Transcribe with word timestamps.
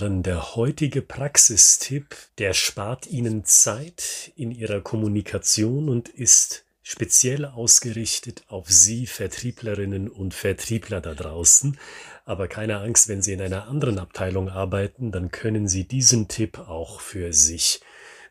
Herren, 0.00 0.22
der 0.22 0.54
heutige 0.54 1.02
Praxistipp, 1.02 2.14
der 2.38 2.54
spart 2.54 3.08
Ihnen 3.08 3.44
Zeit 3.44 4.30
in 4.36 4.52
Ihrer 4.52 4.80
Kommunikation 4.80 5.88
und 5.88 6.08
ist 6.08 6.64
speziell 6.84 7.44
ausgerichtet 7.44 8.44
auf 8.46 8.70
Sie 8.70 9.08
Vertrieblerinnen 9.08 10.08
und 10.08 10.34
Vertriebler 10.34 11.00
da 11.00 11.14
draußen. 11.14 11.78
Aber 12.24 12.46
keine 12.46 12.78
Angst, 12.78 13.08
wenn 13.08 13.22
Sie 13.22 13.32
in 13.32 13.40
einer 13.40 13.66
anderen 13.66 13.98
Abteilung 13.98 14.48
arbeiten, 14.48 15.10
dann 15.10 15.32
können 15.32 15.66
Sie 15.66 15.82
diesen 15.82 16.28
Tipp 16.28 16.60
auch 16.60 17.00
für 17.00 17.32
sich 17.32 17.80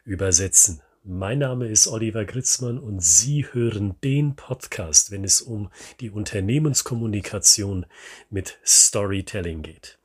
übersetzen. 0.05 0.81
Mein 1.03 1.39
Name 1.39 1.67
ist 1.67 1.87
Oliver 1.87 2.23
Gritzmann 2.23 2.79
und 2.79 3.03
Sie 3.03 3.45
hören 3.51 3.95
den 4.05 4.37
Podcast, 4.37 5.11
wenn 5.11 5.25
es 5.25 5.41
um 5.41 5.69
die 5.99 6.11
Unternehmenskommunikation 6.11 7.85
mit 8.29 8.57
Storytelling 8.63 9.63
geht. 9.63 9.97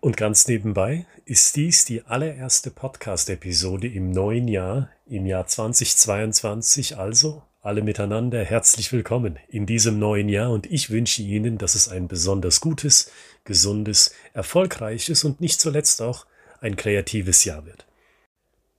Und 0.00 0.16
ganz 0.16 0.46
nebenbei 0.46 1.06
ist 1.24 1.56
dies 1.56 1.84
die 1.84 2.04
allererste 2.04 2.70
Podcast-Episode 2.70 3.88
im 3.88 4.10
neuen 4.10 4.46
Jahr, 4.46 4.90
im 5.06 5.24
Jahr 5.26 5.46
2022, 5.46 6.98
also 6.98 7.42
alle 7.62 7.82
miteinander 7.82 8.44
herzlich 8.44 8.92
willkommen 8.92 9.38
in 9.48 9.64
diesem 9.64 9.98
neuen 9.98 10.28
Jahr 10.28 10.50
und 10.50 10.70
ich 10.70 10.90
wünsche 10.90 11.22
Ihnen, 11.22 11.58
dass 11.58 11.74
es 11.74 11.88
ein 11.88 12.08
besonders 12.08 12.60
gutes, 12.60 13.10
gesundes, 13.44 14.14
erfolgreiches 14.34 15.24
und 15.24 15.40
nicht 15.40 15.60
zuletzt 15.60 16.02
auch 16.02 16.26
ein 16.60 16.76
kreatives 16.76 17.44
Jahr 17.44 17.64
wird. 17.64 17.86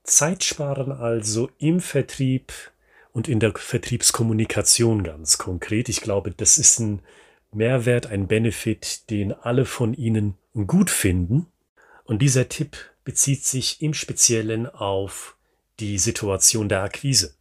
Zeit 0.03 0.43
sparen 0.43 0.91
also 0.91 1.49
im 1.57 1.81
Vertrieb 1.81 2.53
und 3.11 3.27
in 3.27 3.39
der 3.39 3.53
Vertriebskommunikation 3.53 5.03
ganz 5.03 5.39
konkret. 5.39 5.89
Ich 5.89 6.01
glaube, 6.01 6.31
das 6.31 6.59
ist 6.59 6.79
ein 6.79 7.01
Mehrwert, 7.51 8.07
ein 8.07 8.27
Benefit, 8.27 9.09
den 9.09 9.33
alle 9.33 9.65
von 9.65 9.93
Ihnen 9.93 10.35
gut 10.65 10.89
finden. 10.89 11.47
Und 12.03 12.21
dieser 12.21 12.49
Tipp 12.49 12.77
bezieht 13.03 13.43
sich 13.45 13.81
im 13.81 13.93
Speziellen 13.93 14.67
auf 14.67 15.35
die 15.79 15.97
Situation 15.97 16.69
der 16.69 16.83
Akquise. 16.83 17.35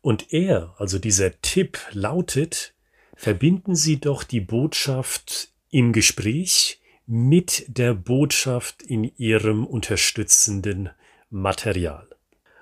Und 0.00 0.32
er, 0.32 0.74
also 0.78 0.98
dieser 0.98 1.40
Tipp 1.42 1.78
lautet, 1.92 2.74
verbinden 3.16 3.74
Sie 3.74 4.00
doch 4.00 4.22
die 4.22 4.40
Botschaft 4.40 5.48
im 5.70 5.92
Gespräch 5.92 6.80
mit 7.06 7.64
der 7.68 7.94
Botschaft 7.94 8.82
in 8.82 9.04
Ihrem 9.16 9.66
unterstützenden 9.66 10.90
Material. 11.30 12.08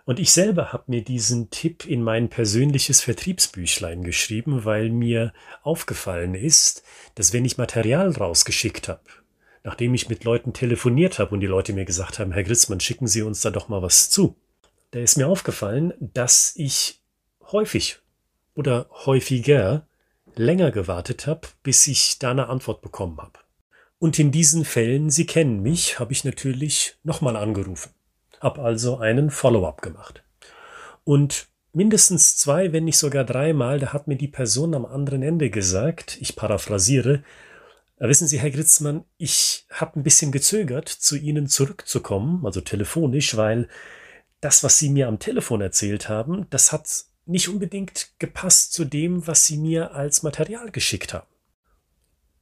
Und 0.07 0.21
ich 0.21 0.31
selber 0.31 0.73
habe 0.73 0.85
mir 0.87 1.03
diesen 1.03 1.51
Tipp 1.51 1.85
in 1.85 2.01
mein 2.01 2.29
persönliches 2.29 3.01
Vertriebsbüchlein 3.01 4.05
geschrieben, 4.05 4.65
weil 4.65 4.89
mir 4.89 5.33
aufgefallen 5.65 6.37
ist, 6.37 6.85
dass 7.17 7.33
wenn 7.33 7.45
ich 7.45 7.59
Material 7.59 8.13
rausgeschickt 8.13 8.87
habe, 8.87 9.03
nachdem 9.65 9.95
ich 9.95 10.09
mit 10.09 10.23
Leuten 10.23 10.53
telefoniert 10.53 11.19
habe 11.19 11.35
und 11.35 11.41
die 11.41 11.49
Leute 11.49 11.73
mir 11.73 11.85
gesagt 11.85 12.21
haben, 12.21 12.31
Herr 12.31 12.45
Gritzmann, 12.45 12.79
schicken 12.79 13.09
Sie 13.09 13.23
uns 13.23 13.41
da 13.41 13.51
doch 13.51 13.69
mal 13.69 13.83
was 13.83 14.09
zu, 14.09 14.37
da 14.93 15.01
ist 15.01 15.17
mir 15.17 15.27
aufgefallen, 15.27 15.93
dass 15.99 16.53
ich 16.55 17.01
häufig 17.51 17.99
oder 18.55 18.87
häufiger 19.07 19.89
länger 20.37 20.71
gewartet 20.71 21.27
habe, 21.27 21.49
bis 21.65 21.85
ich 21.89 22.21
da 22.21 22.31
eine 22.31 22.49
Antwort 22.49 22.81
bekommen 22.81 23.19
habe. 23.19 23.41
Und 23.99 24.21
in 24.21 24.31
diesen 24.31 24.65
Fällen, 24.65 25.11
Sie 25.11 25.27
kennen 25.27 25.63
mich, 25.63 25.99
habe 25.99 26.13
ich 26.13 26.23
natürlich 26.23 26.95
nochmal 27.03 27.35
angerufen, 27.35 27.91
habe 28.47 28.63
also 28.63 28.99
einen 28.99 29.31
Follow-up 29.31 29.83
gemacht. 29.83 30.23
Und 31.05 31.49
mindestens 31.73 32.37
zwei, 32.37 32.73
wenn 32.73 32.85
nicht 32.85 32.99
sogar 32.99 33.25
dreimal, 33.25 33.81
da 33.81 33.93
hat 33.93 34.09
mir 34.09 34.17
die 34.17 34.29
Person 34.29 34.75
am 34.75 34.87
anderen 34.87 35.23
Ende 35.23 35.51
gesagt, 35.51 36.17
ich 36.21 36.37
paraphrasiere, 36.37 37.23
Wissen 37.99 38.29
Sie, 38.29 38.39
Herr 38.39 38.51
Gritzmann, 38.51 39.05
ich 39.17 39.65
habe 39.71 39.99
ein 39.99 40.03
bisschen 40.03 40.31
gezögert, 40.31 40.87
zu 40.87 41.17
Ihnen 41.17 41.47
zurückzukommen, 41.47 42.45
also 42.45 42.61
telefonisch, 42.61 43.39
weil 43.39 43.71
das, 44.43 44.63
was 44.63 44.79
Sie 44.79 44.91
mir 44.91 45.09
am 45.09 45.19
Telefon 45.19 45.63
erzählt 45.63 46.11
haben, 46.11 46.47
das 46.51 46.73
hat 46.73 47.07
nicht 47.25 47.49
unbedingt 47.49 48.11
gepasst 48.19 48.73
zu 48.73 48.85
dem, 48.85 49.27
was 49.27 49.47
sie 49.47 49.59
mir 49.59 49.95
als 49.95 50.23
Material 50.23 50.71
geschickt 50.71 51.13
haben. 51.13 51.27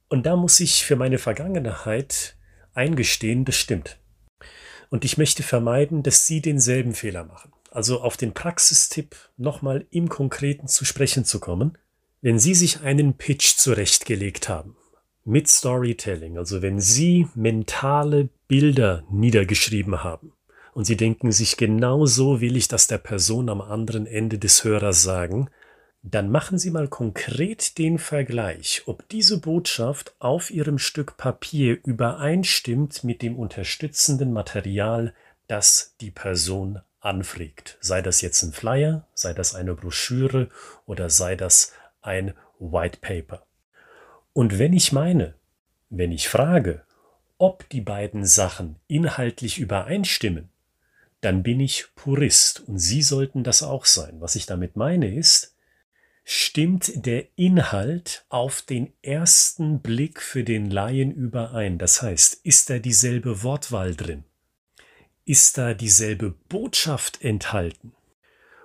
Und 0.09 0.25
da 0.25 0.35
muss 0.35 0.59
ich 0.59 0.85
für 0.85 0.95
meine 0.95 1.17
Vergangenheit 1.17 2.35
eingestehen, 2.73 3.45
das 3.45 3.55
stimmt. 3.55 3.97
Und 4.95 5.03
ich 5.03 5.17
möchte 5.17 5.43
vermeiden, 5.43 6.03
dass 6.03 6.25
Sie 6.25 6.39
denselben 6.39 6.93
Fehler 6.93 7.25
machen. 7.25 7.51
Also 7.69 7.99
auf 7.99 8.15
den 8.15 8.33
Praxistipp 8.33 9.13
nochmal 9.35 9.85
im 9.91 10.07
Konkreten 10.07 10.69
zu 10.69 10.85
sprechen 10.85 11.25
zu 11.25 11.41
kommen. 11.41 11.77
Wenn 12.21 12.39
Sie 12.39 12.55
sich 12.55 12.79
einen 12.79 13.15
Pitch 13.15 13.57
zurechtgelegt 13.57 14.47
haben, 14.47 14.77
mit 15.25 15.49
Storytelling, 15.49 16.37
also 16.37 16.61
wenn 16.61 16.79
Sie 16.79 17.27
mentale 17.35 18.29
Bilder 18.47 19.03
niedergeschrieben 19.11 20.01
haben, 20.01 20.31
und 20.73 20.85
sie 20.85 20.95
denken 20.95 21.33
sich, 21.33 21.57
genau 21.57 22.05
so 22.05 22.39
will 22.39 22.55
ich 22.55 22.69
das 22.69 22.87
der 22.87 22.97
Person 22.97 23.49
am 23.49 23.59
anderen 23.59 24.05
Ende 24.05 24.37
des 24.37 24.63
Hörers 24.63 25.03
sagen, 25.03 25.49
dann 26.11 26.29
machen 26.29 26.59
Sie 26.59 26.69
mal 26.69 26.87
konkret 26.87 27.79
den 27.79 27.97
Vergleich, 27.97 28.83
ob 28.85 29.09
diese 29.09 29.39
Botschaft 29.39 30.13
auf 30.19 30.51
Ihrem 30.51 30.77
Stück 30.77 31.17
Papier 31.17 31.79
übereinstimmt 31.83 33.03
mit 33.03 33.23
dem 33.23 33.35
unterstützenden 33.35 34.31
Material, 34.31 35.15
das 35.47 35.95
die 36.01 36.11
Person 36.11 36.79
anfragt. 36.99 37.79
Sei 37.81 38.03
das 38.03 38.21
jetzt 38.21 38.43
ein 38.43 38.51
Flyer, 38.53 39.07
sei 39.15 39.33
das 39.33 39.55
eine 39.55 39.73
Broschüre 39.73 40.49
oder 40.85 41.09
sei 41.09 41.35
das 41.35 41.73
ein 42.03 42.35
White 42.59 42.99
Paper. 43.01 43.43
Und 44.33 44.59
wenn 44.59 44.73
ich 44.73 44.91
meine, 44.91 45.33
wenn 45.89 46.11
ich 46.11 46.29
frage, 46.29 46.83
ob 47.39 47.67
die 47.69 47.81
beiden 47.81 48.25
Sachen 48.25 48.75
inhaltlich 48.87 49.57
übereinstimmen, 49.57 50.49
dann 51.21 51.41
bin 51.41 51.59
ich 51.59 51.87
Purist 51.95 52.59
und 52.67 52.77
Sie 52.77 53.01
sollten 53.01 53.43
das 53.43 53.63
auch 53.63 53.85
sein. 53.85 54.21
Was 54.21 54.35
ich 54.35 54.45
damit 54.45 54.75
meine 54.75 55.11
ist, 55.11 55.54
stimmt 56.27 57.05
der 57.05 57.27
Inhalt 57.37 58.25
auf 58.29 58.63
den 58.63 58.91
ersten 59.03 59.79
Blick 59.81 60.19
für 60.19 60.43
den 60.43 60.71
Laien 60.71 61.11
überein. 61.11 61.77
Das 61.77 62.01
heißt, 62.01 62.39
ist 62.43 62.71
da 62.71 62.79
dieselbe 62.79 63.43
Wortwahl 63.43 63.95
drin? 63.95 64.23
Ist 65.23 65.59
da 65.59 65.75
dieselbe 65.75 66.31
Botschaft 66.49 67.23
enthalten? 67.23 67.93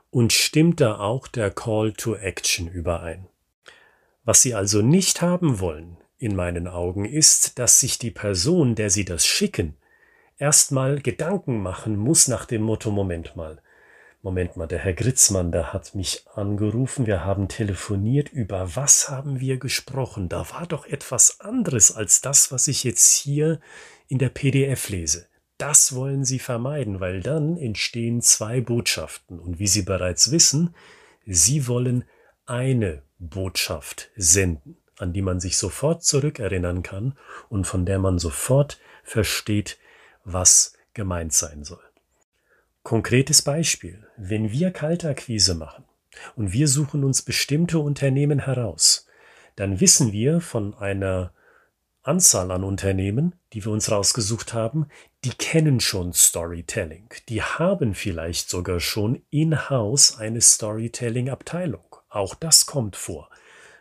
Und 0.09 0.32
stimmt 0.32 0.81
da 0.81 0.99
auch 0.99 1.28
der 1.28 1.50
Call 1.50 1.93
to 1.93 2.16
Action 2.16 2.66
überein? 2.66 3.28
Was 4.25 4.41
Sie 4.43 4.54
also 4.54 4.81
nicht 4.81 5.20
haben 5.20 5.60
wollen, 5.60 5.99
in 6.16 6.34
meinen 6.34 6.66
Augen, 6.66 7.04
ist, 7.04 7.59
dass 7.59 7.78
sich 7.78 7.99
die 7.99 8.10
Person, 8.10 8.75
der 8.75 8.88
Sie 8.88 9.04
das 9.04 9.26
schicken, 9.26 9.76
erstmal 10.38 11.00
Gedanken 11.00 11.62
machen 11.62 11.97
muss 11.97 12.26
nach 12.26 12.47
dem 12.47 12.62
Motto, 12.62 12.91
Moment 12.91 13.37
mal, 13.37 13.62
Moment 14.22 14.54
mal, 14.56 14.66
der 14.66 14.81
Herr 14.81 14.92
Gritzmann, 14.92 15.50
der 15.50 15.72
hat 15.72 15.94
mich 15.94 16.26
angerufen, 16.34 17.06
wir 17.06 17.25
haben 17.25 17.48
telefoniert, 17.48 18.28
über 18.28 18.76
was 18.76 19.08
haben 19.08 19.41
wir 19.41 19.56
gesprochen? 19.56 20.28
Da 20.28 20.50
war 20.50 20.66
doch 20.66 20.84
etwas 20.84 21.41
anderes 21.41 21.91
als 21.91 22.20
das, 22.20 22.53
was 22.53 22.69
ich 22.69 22.84
jetzt 22.84 23.14
hier 23.14 23.60
in 24.08 24.19
der 24.19 24.28
PDF 24.28 24.91
lese. 24.91 25.26
Das 25.56 25.94
wollen 25.94 26.25
Sie 26.26 26.38
vermeiden, 26.38 27.00
weil 27.00 27.22
dann 27.22 27.56
entstehen 27.56 28.20
zwei 28.20 28.60
Botschaften. 28.60 29.38
Und 29.38 29.58
wie 29.58 29.66
Sie 29.66 29.82
bereits 29.82 30.31
wissen, 30.31 30.75
Sie 31.25 31.66
wollen 31.66 32.04
eine 32.44 33.02
Botschaft 33.19 34.10
senden, 34.16 34.76
an 34.98 35.14
die 35.14 35.22
man 35.22 35.41
sich 35.41 35.56
sofort 35.56 36.04
zurückerinnern 36.04 36.82
kann 36.82 37.16
und 37.48 37.66
von 37.66 37.87
der 37.87 37.98
man 37.98 38.19
sofort 38.19 38.78
versteht, 39.02 39.78
was 40.25 40.75
gemeint 40.92 41.32
sein 41.32 41.64
soll. 41.64 41.89
Konkretes 42.82 43.42
Beispiel. 43.42 44.06
Wenn 44.16 44.52
wir 44.52 44.70
Kaltakquise 44.70 45.54
machen 45.54 45.84
und 46.37 46.52
wir 46.52 46.66
suchen 46.66 47.05
uns 47.05 47.22
bestimmte 47.22 47.78
Unternehmen 47.78 48.40
heraus, 48.40 49.06
dann 49.56 49.81
wissen 49.81 50.12
wir 50.12 50.40
von 50.40 50.75
einer 50.75 51.32
Anzahl 52.02 52.50
an 52.50 52.64
Unternehmen, 52.64 53.34
die 53.52 53.64
wir 53.64 53.72
uns 53.72 53.90
rausgesucht 53.90 54.55
haben, 54.55 54.87
die 55.25 55.31
kennen 55.31 55.81
schon 55.81 56.14
Storytelling. 56.14 57.10
Die 57.28 57.43
haben 57.43 57.94
vielleicht 57.94 58.49
sogar 58.49 58.81
schon 58.81 59.22
in-house 59.28 60.16
eine 60.16 60.40
Storytelling-Abteilung. 60.40 61.84
Auch 62.08 62.34
das 62.34 62.64
kommt 62.64 62.96
vor. 62.96 63.28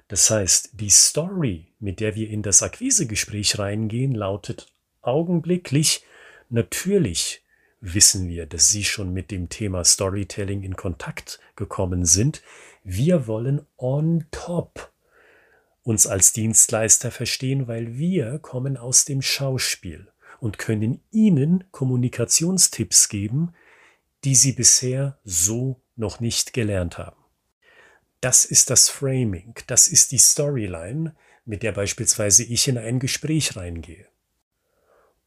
Das 0.09 0.29
heißt, 0.29 0.71
die 0.73 0.89
Story, 0.89 1.71
mit 1.79 2.01
der 2.01 2.15
wir 2.15 2.29
in 2.29 2.41
das 2.41 2.61
Akquisegespräch 2.61 3.57
reingehen, 3.57 4.13
lautet 4.13 4.73
augenblicklich 5.01 6.03
Natürlich 6.51 7.43
wissen 7.81 8.27
wir, 8.27 8.45
dass 8.45 8.69
Sie 8.69 8.83
schon 8.83 9.13
mit 9.13 9.31
dem 9.31 9.49
Thema 9.49 9.83
Storytelling 9.83 10.63
in 10.63 10.75
Kontakt 10.75 11.39
gekommen 11.55 12.05
sind. 12.05 12.41
Wir 12.83 13.27
wollen 13.27 13.65
on 13.77 14.25
top 14.31 14.91
uns 15.83 16.07
als 16.07 16.33
Dienstleister 16.33 17.11
verstehen, 17.11 17.67
weil 17.67 17.97
wir 17.97 18.39
kommen 18.39 18.77
aus 18.77 19.05
dem 19.05 19.21
Schauspiel 19.21 20.11
und 20.39 20.57
können 20.57 21.01
Ihnen 21.11 21.63
Kommunikationstipps 21.71 23.09
geben, 23.09 23.53
die 24.23 24.35
Sie 24.35 24.51
bisher 24.51 25.17
so 25.23 25.81
noch 25.95 26.19
nicht 26.19 26.53
gelernt 26.53 26.97
haben. 26.97 27.17
Das 28.21 28.43
ist 28.43 28.69
das 28.69 28.89
Framing, 28.89 29.55
das 29.67 29.87
ist 29.87 30.11
die 30.11 30.17
Storyline, 30.17 31.15
mit 31.45 31.63
der 31.63 31.71
beispielsweise 31.71 32.43
ich 32.43 32.67
in 32.67 32.77
ein 32.77 32.99
Gespräch 32.99 33.55
reingehe. 33.55 34.05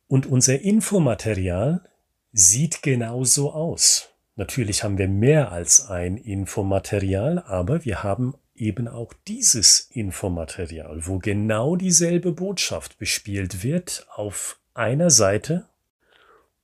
Und 0.09 0.27
unser 0.27 0.61
Infomaterial 0.61 1.89
sieht 2.33 2.83
genauso 2.83 3.53
aus. 3.53 4.09
Natürlich 4.37 4.83
haben 4.83 4.99
wir 4.99 5.09
mehr 5.09 5.53
als 5.53 5.89
ein 5.89 6.17
Infomaterial, 6.17 7.39
aber 7.47 7.85
wir 7.85 8.03
haben 8.03 8.35
eben 8.55 8.89
auch 8.89 9.13
dieses 9.29 9.81
Infomaterial, 9.91 11.07
wo 11.07 11.19
genau 11.19 11.77
dieselbe 11.77 12.33
Botschaft 12.33 12.99
bespielt 12.99 13.63
wird 13.63 14.07
auf 14.15 14.59
einer 14.75 15.11
Seite 15.11 15.67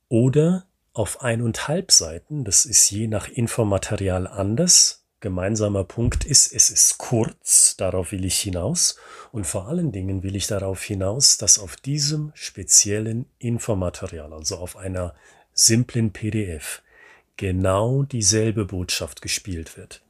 oder 0.07 0.65
auf 0.93 1.21
eineinhalb 1.21 1.91
Seiten. 1.91 2.43
Das 2.43 2.65
ist 2.65 2.89
je 2.89 3.07
nach 3.07 3.27
Infomaterial 3.27 4.27
anders. 4.27 5.05
Gemeinsamer 5.19 5.83
Punkt 5.83 6.23
ist, 6.23 6.53
es 6.53 6.69
ist 6.69 6.97
kurz, 6.97 7.75
darauf 7.77 8.11
will 8.11 8.23
ich 8.25 8.39
hinaus. 8.39 8.97
Und 9.31 9.45
vor 9.45 9.67
allen 9.67 9.91
Dingen 9.91 10.23
will 10.23 10.35
ich 10.35 10.47
darauf 10.47 10.81
hinaus, 10.81 11.37
dass 11.37 11.59
auf 11.59 11.75
diesem 11.75 12.31
speziellen 12.33 13.25
Infomaterial, 13.37 14.33
also 14.33 14.57
auf 14.57 14.77
einer 14.77 15.13
simplen 15.59 16.11
PDF, 16.11 16.81
genau 17.35 18.03
dieselbe 18.03 18.65
Botschaft 18.65 19.21
gespielt 19.21 19.77
wird. 19.77 20.01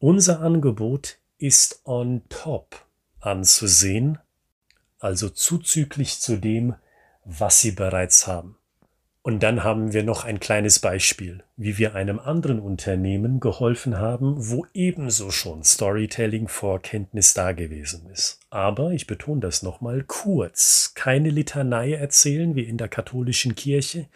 Unser 0.00 0.40
Angebot 0.40 1.18
ist 1.38 1.80
on 1.84 2.22
top 2.28 2.84
anzusehen, 3.20 4.18
also 4.98 5.28
zuzüglich 5.28 6.18
zu 6.18 6.36
dem, 6.36 6.74
was 7.24 7.60
Sie 7.60 7.70
bereits 7.70 8.26
haben. 8.26 8.58
Und 9.26 9.42
dann 9.42 9.64
haben 9.64 9.94
wir 9.94 10.02
noch 10.02 10.26
ein 10.26 10.38
kleines 10.38 10.80
Beispiel, 10.80 11.42
wie 11.56 11.78
wir 11.78 11.94
einem 11.94 12.18
anderen 12.18 12.60
Unternehmen 12.60 13.40
geholfen 13.40 13.96
haben, 13.96 14.34
wo 14.36 14.66
ebenso 14.74 15.30
schon 15.30 15.64
Storytelling 15.64 16.46
Vorkenntnis 16.46 17.32
da 17.32 17.52
gewesen 17.52 18.06
ist. 18.12 18.38
Aber 18.50 18.90
ich 18.90 19.06
betone 19.06 19.40
das 19.40 19.62
nochmal 19.62 20.04
kurz, 20.06 20.92
keine 20.94 21.30
Litanei 21.30 21.94
erzählen 21.94 22.54
wie 22.54 22.64
in 22.64 22.76
der 22.76 22.88
katholischen 22.88 23.54
Kirche, 23.54 24.08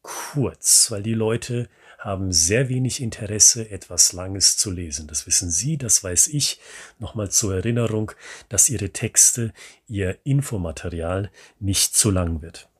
kurz, 0.00 0.90
weil 0.90 1.02
die 1.02 1.12
Leute 1.12 1.68
haben 1.98 2.32
sehr 2.32 2.70
wenig 2.70 3.02
Interesse, 3.02 3.70
etwas 3.70 4.14
Langes 4.14 4.56
zu 4.56 4.70
lesen. 4.70 5.06
Das 5.06 5.26
wissen 5.26 5.50
Sie, 5.50 5.76
das 5.76 6.02
weiß 6.02 6.28
ich. 6.28 6.60
Nochmal 6.98 7.30
zur 7.30 7.56
Erinnerung, 7.56 8.12
dass 8.48 8.70
Ihre 8.70 8.88
Texte, 8.88 9.52
Ihr 9.86 10.16
Infomaterial 10.24 11.30
nicht 11.60 11.94
zu 11.94 12.10
lang 12.10 12.40
wird. 12.40 12.70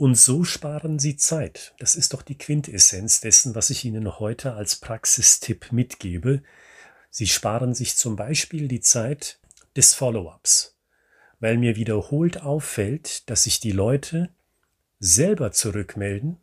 Und 0.00 0.14
so 0.14 0.44
sparen 0.44 1.00
Sie 1.00 1.16
Zeit. 1.16 1.74
Das 1.80 1.96
ist 1.96 2.14
doch 2.14 2.22
die 2.22 2.38
Quintessenz 2.38 3.20
dessen, 3.20 3.56
was 3.56 3.68
ich 3.70 3.84
Ihnen 3.84 4.20
heute 4.20 4.54
als 4.54 4.76
Praxistipp 4.76 5.72
mitgebe. 5.72 6.44
Sie 7.10 7.26
sparen 7.26 7.74
sich 7.74 7.96
zum 7.96 8.14
Beispiel 8.14 8.68
die 8.68 8.80
Zeit 8.80 9.40
des 9.76 9.94
Follow-ups, 9.94 10.76
weil 11.40 11.58
mir 11.58 11.74
wiederholt 11.74 12.42
auffällt, 12.42 13.28
dass 13.28 13.42
sich 13.42 13.58
die 13.58 13.72
Leute 13.72 14.30
selber 15.00 15.50
zurückmelden, 15.50 16.36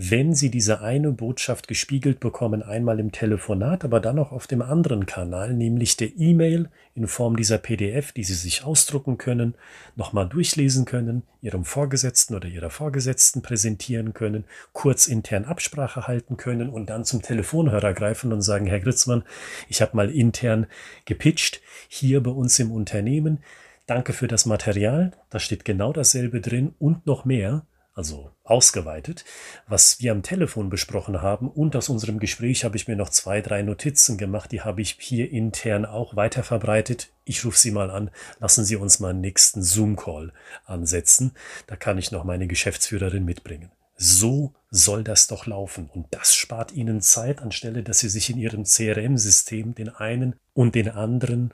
wenn 0.00 0.32
Sie 0.32 0.48
diese 0.48 0.80
eine 0.80 1.10
Botschaft 1.10 1.66
gespiegelt 1.66 2.20
bekommen, 2.20 2.62
einmal 2.62 3.00
im 3.00 3.10
Telefonat, 3.10 3.84
aber 3.84 3.98
dann 3.98 4.20
auch 4.20 4.30
auf 4.30 4.46
dem 4.46 4.62
anderen 4.62 5.06
Kanal, 5.06 5.52
nämlich 5.52 5.96
der 5.96 6.16
E-Mail 6.16 6.70
in 6.94 7.08
Form 7.08 7.36
dieser 7.36 7.58
PDF, 7.58 8.12
die 8.12 8.22
Sie 8.22 8.34
sich 8.34 8.62
ausdrucken 8.62 9.18
können, 9.18 9.56
nochmal 9.96 10.28
durchlesen 10.28 10.84
können, 10.84 11.24
Ihrem 11.42 11.64
Vorgesetzten 11.64 12.36
oder 12.36 12.46
Ihrer 12.46 12.70
Vorgesetzten 12.70 13.42
präsentieren 13.42 14.14
können, 14.14 14.44
kurz 14.72 15.08
intern 15.08 15.44
Absprache 15.44 16.06
halten 16.06 16.36
können 16.36 16.68
und 16.68 16.90
dann 16.90 17.04
zum 17.04 17.20
Telefonhörer 17.20 17.92
greifen 17.92 18.32
und 18.32 18.42
sagen, 18.42 18.66
Herr 18.66 18.78
Gritzmann, 18.78 19.24
ich 19.68 19.82
habe 19.82 19.96
mal 19.96 20.12
intern 20.12 20.68
gepitcht, 21.06 21.60
hier 21.88 22.22
bei 22.22 22.30
uns 22.30 22.56
im 22.60 22.70
Unternehmen. 22.70 23.38
Danke 23.86 24.12
für 24.12 24.28
das 24.28 24.46
Material, 24.46 25.10
da 25.28 25.40
steht 25.40 25.64
genau 25.64 25.92
dasselbe 25.92 26.40
drin 26.40 26.72
und 26.78 27.04
noch 27.04 27.24
mehr 27.24 27.66
also 27.98 28.30
ausgeweitet, 28.44 29.24
was 29.66 30.00
wir 30.00 30.12
am 30.12 30.22
Telefon 30.22 30.70
besprochen 30.70 31.20
haben. 31.20 31.50
Und 31.50 31.74
aus 31.74 31.88
unserem 31.88 32.20
Gespräch 32.20 32.64
habe 32.64 32.76
ich 32.76 32.86
mir 32.86 32.94
noch 32.94 33.08
zwei, 33.08 33.42
drei 33.42 33.62
Notizen 33.62 34.16
gemacht, 34.16 34.52
die 34.52 34.60
habe 34.60 34.80
ich 34.80 34.96
hier 35.00 35.30
intern 35.32 35.84
auch 35.84 36.14
weiter 36.14 36.44
verbreitet. 36.44 37.10
Ich 37.24 37.44
rufe 37.44 37.58
Sie 37.58 37.72
mal 37.72 37.90
an, 37.90 38.10
lassen 38.38 38.64
Sie 38.64 38.76
uns 38.76 39.00
mal 39.00 39.10
einen 39.10 39.20
nächsten 39.20 39.62
Zoom-Call 39.62 40.32
ansetzen. 40.64 41.32
Da 41.66 41.74
kann 41.74 41.98
ich 41.98 42.12
noch 42.12 42.22
meine 42.22 42.46
Geschäftsführerin 42.46 43.24
mitbringen. 43.24 43.72
So 43.96 44.54
soll 44.70 45.02
das 45.02 45.26
doch 45.26 45.46
laufen. 45.46 45.90
Und 45.92 46.06
das 46.12 46.36
spart 46.36 46.70
Ihnen 46.70 47.00
Zeit, 47.00 47.42
anstelle 47.42 47.82
dass 47.82 47.98
Sie 47.98 48.08
sich 48.08 48.30
in 48.30 48.38
Ihrem 48.38 48.62
CRM-System 48.62 49.74
den 49.74 49.88
einen 49.88 50.36
und 50.54 50.76
den 50.76 50.88
anderen 50.88 51.52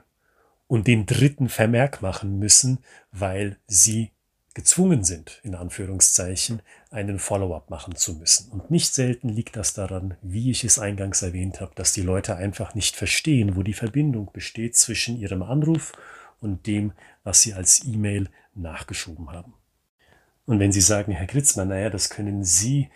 und 0.67 0.85
den 0.85 1.07
dritten 1.07 1.49
Vermerk 1.49 2.03
machen 2.03 2.37
müssen, 2.37 2.79
weil 3.11 3.57
Sie 3.65 4.11
gezwungen 4.55 5.03
sind, 5.03 5.41
in 5.43 5.53
Anführungszeichen, 5.53 6.61
einen 6.89 7.19
Follow-up 7.19 7.69
machen 7.69 7.95
zu 7.95 8.15
müssen. 8.15 8.51
Und 8.51 8.71
nicht 8.71 8.93
selten 8.93 9.29
liegt 9.29 9.55
das 9.57 9.73
daran, 9.73 10.15
wie 10.23 10.49
ich 10.49 10.63
es 10.63 10.79
eingangs 10.79 11.21
erwähnt 11.21 11.61
habe, 11.61 11.73
dass 11.75 11.91
die 11.91 12.01
Leute 12.01 12.37
einfach 12.37 12.73
nicht 12.73 12.95
verstehen, 12.95 13.55
wo 13.55 13.61
die 13.61 13.73
Verbindung 13.73 14.31
besteht 14.33 14.75
zwischen 14.75 15.19
ihrem 15.19 15.43
Anruf 15.43 15.91
und 16.39 16.65
dem, 16.65 16.93
was 17.23 17.41
sie 17.41 17.53
als 17.53 17.85
E-Mail 17.85 18.29
nachgeschoben 18.55 19.29
haben. 19.31 19.53
Und 20.45 20.59
wenn 20.59 20.71
Sie 20.71 20.81
sagen, 20.81 21.11
Herr 21.11 21.25
Gritzmann, 21.25 21.69
naja, 21.69 21.89
das 21.89 22.09
können 22.09 22.43
Sie 22.43 22.89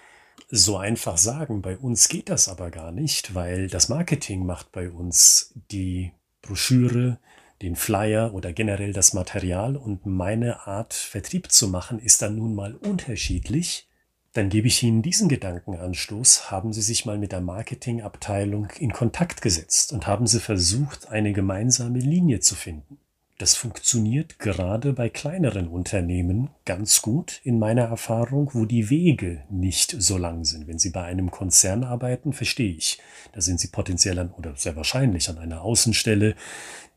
so 0.50 0.77
einfach 0.77 1.17
sagen, 1.17 1.61
bei 1.61 1.77
uns 1.77 2.07
geht 2.07 2.29
das 2.29 2.47
aber 2.47 2.71
gar 2.71 2.91
nicht, 2.91 3.35
weil 3.35 3.67
das 3.67 3.89
Marketing 3.89 4.45
macht 4.45 4.71
bei 4.71 4.89
uns 4.89 5.53
die 5.71 6.11
Broschüre, 6.41 7.19
den 7.61 7.75
Flyer 7.75 8.33
oder 8.33 8.53
generell 8.53 8.94
das 8.94 9.13
Material 9.13 9.75
und 9.75 10.06
meine 10.06 10.67
Art 10.67 10.94
Vertrieb 10.94 11.51
zu 11.51 11.67
machen 11.67 12.00
ist 12.00 12.21
dann 12.21 12.35
nun 12.35 12.56
mal 12.56 12.75
unterschiedlich, 12.75 13.88
dann 14.33 14.50
gebe 14.50 14.67
ich 14.67 14.83
Ihnen 14.83 15.01
diesen 15.01 15.27
Gedankenanstoß. 15.27 16.51
Haben 16.51 16.71
Sie 16.71 16.81
sich 16.81 17.06
mal 17.06 17.17
mit 17.17 17.31
der 17.31 17.41
Marketingabteilung 17.41 18.67
in 18.79 18.94
Kontakt 18.94 19.41
gesetzt 19.41 19.91
und 19.91 20.07
haben 20.07 20.27
Sie 20.27 20.39
versucht, 20.39 21.09
eine 21.09 21.33
gemeinsame 21.33 22.00
Linie 22.00 22.39
zu 22.39 22.56
finden? 22.56 23.00
Das 23.39 23.56
funktioniert 23.56 24.38
gerade 24.38 24.91
bei 24.91 25.07
kleineren 25.07 25.69
Unternehmen 25.69 26.50
ganz 26.65 27.01
gut 27.01 27.39
in 27.45 27.57
meiner 27.57 27.83
Erfahrung, 27.83 28.50
wo 28.51 28.65
die 28.65 28.89
Wege 28.89 29.45
nicht 29.50 29.95
so 29.97 30.18
lang 30.18 30.44
sind. 30.44 30.68
Wenn 30.68 30.77
Sie 30.77 30.89
bei 30.89 31.03
einem 31.03 31.31
Konzern 31.31 31.86
arbeiten, 31.86 32.33
verstehe 32.33 32.74
ich. 32.74 33.00
Da 33.31 33.39
sind 33.39 33.62
Sie 33.62 33.69
potenziell 33.69 34.19
an 34.19 34.31
oder 34.31 34.57
sehr 34.57 34.75
wahrscheinlich 34.75 35.30
an 35.30 35.37
einer 35.37 35.61
Außenstelle. 35.61 36.35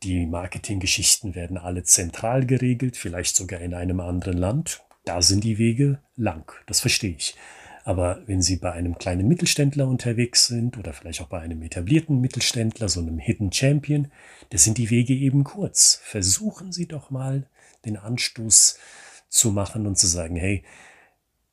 Die 0.02 0.26
Marketinggeschichten 0.26 1.36
werden 1.36 1.58
alle 1.58 1.84
zentral 1.84 2.44
geregelt, 2.44 2.96
vielleicht 2.96 3.36
sogar 3.36 3.60
in 3.60 3.72
einem 3.72 4.00
anderen 4.00 4.36
Land. 4.36 4.82
Da 5.04 5.22
sind 5.22 5.44
die 5.44 5.58
Wege 5.58 6.00
lang. 6.16 6.52
Das 6.66 6.80
verstehe 6.80 7.14
ich. 7.16 7.36
Aber 7.84 8.22
wenn 8.26 8.42
Sie 8.42 8.56
bei 8.56 8.72
einem 8.72 8.96
kleinen 8.96 9.26
Mittelständler 9.26 9.88
unterwegs 9.88 10.46
sind 10.46 10.78
oder 10.78 10.92
vielleicht 10.92 11.20
auch 11.20 11.28
bei 11.28 11.40
einem 11.40 11.62
etablierten 11.62 12.20
Mittelständler, 12.20 12.88
so 12.88 13.00
einem 13.00 13.18
Hidden 13.18 13.52
Champion, 13.52 14.08
da 14.50 14.58
sind 14.58 14.78
die 14.78 14.90
Wege 14.90 15.14
eben 15.14 15.44
kurz. 15.44 16.00
Versuchen 16.04 16.72
Sie 16.72 16.86
doch 16.86 17.10
mal 17.10 17.48
den 17.84 17.96
Anstoß 17.96 18.78
zu 19.28 19.50
machen 19.50 19.86
und 19.86 19.98
zu 19.98 20.06
sagen, 20.06 20.36
hey, 20.36 20.62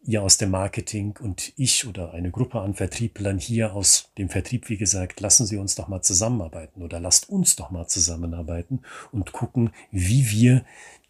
ihr 0.03 0.23
aus 0.23 0.37
dem 0.37 0.51
Marketing 0.51 1.17
und 1.19 1.53
ich 1.57 1.87
oder 1.87 2.13
eine 2.13 2.31
Gruppe 2.31 2.61
an 2.61 2.73
Vertrieblern 2.73 3.37
hier 3.37 3.73
aus 3.73 4.11
dem 4.17 4.29
Vertrieb, 4.29 4.69
wie 4.69 4.77
gesagt, 4.77 5.19
lassen 5.19 5.45
Sie 5.45 5.57
uns 5.57 5.75
doch 5.75 5.87
mal 5.87 6.01
zusammenarbeiten 6.01 6.83
oder 6.83 6.99
lasst 6.99 7.29
uns 7.29 7.55
doch 7.55 7.71
mal 7.71 7.87
zusammenarbeiten 7.87 8.81
und 9.11 9.33
gucken, 9.33 9.71
wie 9.91 10.29
wir 10.29 10.63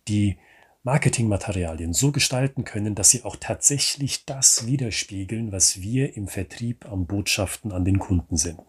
die 0.08 0.38
Marketingmaterialien 0.84 1.94
so 1.94 2.12
gestalten 2.12 2.64
können, 2.64 2.96
dass 2.96 3.10
sie 3.10 3.24
auch 3.24 3.36
tatsächlich 3.36 4.26
das 4.26 4.66
widerspiegeln, 4.66 5.52
was 5.52 5.82
wir 5.82 6.16
im 6.16 6.28
Vertrieb 6.28 6.90
am 6.90 7.06
Botschaften 7.06 7.72
an 7.72 7.84
den 7.84 8.00
Kunden 8.00 8.38
sind. 8.38 8.60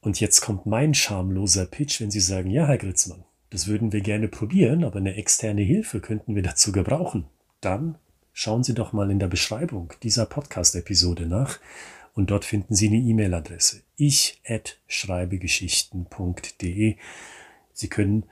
Und 0.00 0.20
jetzt 0.20 0.40
kommt 0.40 0.66
mein 0.66 0.92
schamloser 0.92 1.66
Pitch, 1.66 2.00
wenn 2.00 2.10
Sie 2.10 2.20
sagen, 2.20 2.50
ja, 2.50 2.66
Herr 2.66 2.78
Gritzmann, 2.78 3.24
das 3.48 3.68
würden 3.68 3.92
wir 3.92 4.02
gerne 4.02 4.28
probieren, 4.28 4.84
aber 4.84 4.98
eine 4.98 5.14
externe 5.14 5.62
Hilfe 5.62 6.00
könnten 6.00 6.34
wir 6.34 6.42
dazu 6.42 6.72
gebrauchen. 6.72 7.26
Dann 7.60 7.96
schauen 8.32 8.64
Sie 8.64 8.74
doch 8.74 8.92
mal 8.92 9.10
in 9.10 9.18
der 9.18 9.28
Beschreibung 9.28 9.94
dieser 10.02 10.26
Podcast-Episode 10.26 11.26
nach 11.26 11.58
und 12.12 12.30
dort 12.30 12.44
finden 12.44 12.74
Sie 12.74 12.88
eine 12.88 12.96
E-Mail-Adresse. 12.96 13.82
ich 13.96 14.42
at 14.46 14.78
schreibegeschichten.de. 14.88 16.96
Sie 17.72 17.88
können 17.88 18.24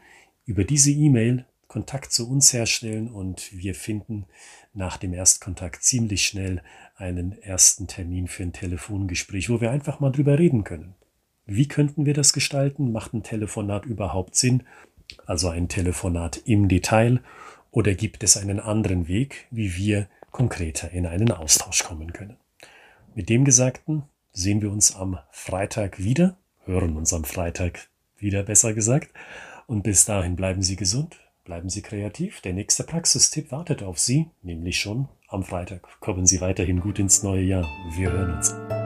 über 0.44 0.64
diese 0.64 0.90
E-Mail 0.90 1.46
Kontakt 1.72 2.12
zu 2.12 2.28
uns 2.28 2.52
herstellen 2.52 3.10
und 3.10 3.50
wir 3.50 3.74
finden 3.74 4.26
nach 4.74 4.98
dem 4.98 5.14
Erstkontakt 5.14 5.82
ziemlich 5.82 6.26
schnell 6.26 6.62
einen 6.96 7.40
ersten 7.40 7.86
Termin 7.86 8.28
für 8.28 8.42
ein 8.42 8.52
Telefongespräch, 8.52 9.48
wo 9.48 9.62
wir 9.62 9.70
einfach 9.70 9.98
mal 9.98 10.12
drüber 10.12 10.38
reden 10.38 10.64
können. 10.64 10.94
Wie 11.46 11.66
könnten 11.68 12.04
wir 12.04 12.12
das 12.12 12.34
gestalten? 12.34 12.92
Macht 12.92 13.14
ein 13.14 13.22
Telefonat 13.22 13.86
überhaupt 13.86 14.36
Sinn? 14.36 14.64
Also 15.24 15.48
ein 15.48 15.68
Telefonat 15.68 16.42
im 16.44 16.68
Detail 16.68 17.22
oder 17.70 17.94
gibt 17.94 18.22
es 18.22 18.36
einen 18.36 18.60
anderen 18.60 19.08
Weg, 19.08 19.46
wie 19.50 19.74
wir 19.74 20.08
konkreter 20.30 20.90
in 20.90 21.06
einen 21.06 21.32
Austausch 21.32 21.84
kommen 21.84 22.12
können? 22.12 22.36
Mit 23.14 23.30
dem 23.30 23.46
Gesagten 23.46 24.02
sehen 24.34 24.60
wir 24.60 24.70
uns 24.70 24.94
am 24.94 25.20
Freitag 25.30 26.04
wieder, 26.04 26.36
hören 26.66 26.98
uns 26.98 27.14
am 27.14 27.24
Freitag 27.24 27.88
wieder 28.18 28.42
besser 28.42 28.74
gesagt. 28.74 29.08
Und 29.66 29.84
bis 29.84 30.04
dahin 30.04 30.36
bleiben 30.36 30.62
Sie 30.62 30.76
gesund, 30.76 31.18
bleiben 31.44 31.68
Sie 31.68 31.82
kreativ. 31.82 32.40
Der 32.40 32.52
nächste 32.52 32.84
Praxistipp 32.84 33.52
wartet 33.52 33.82
auf 33.82 33.98
Sie, 33.98 34.30
nämlich 34.42 34.78
schon 34.78 35.08
am 35.28 35.44
Freitag. 35.44 35.86
Kommen 36.00 36.26
Sie 36.26 36.40
weiterhin 36.40 36.80
gut 36.80 36.98
ins 36.98 37.22
neue 37.22 37.42
Jahr. 37.42 37.68
Wir 37.96 38.12
hören 38.12 38.36
uns. 38.36 38.81